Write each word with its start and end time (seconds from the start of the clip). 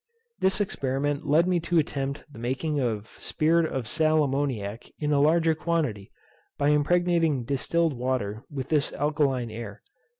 This 0.39 0.59
experiment 0.59 1.27
led 1.27 1.47
me 1.47 1.59
to 1.59 1.77
attempt 1.77 2.25
the 2.33 2.39
making 2.39 2.79
of 2.79 3.09
spirit 3.19 3.71
of 3.71 3.87
sal 3.87 4.23
ammoniac 4.23 4.89
in 4.97 5.11
a 5.13 5.21
larger 5.21 5.53
quantity, 5.53 6.11
by 6.57 6.69
impregnating 6.69 7.43
distilled 7.43 7.93
water 7.93 8.43
with 8.49 8.69
this 8.69 8.91
alkaline 8.93 9.51
air. 9.51 9.83